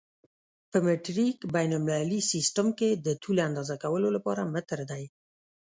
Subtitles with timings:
[0.71, 5.03] په مټریک بین المللي سیسټم کې د طول اندازه کولو لپاره متر دی.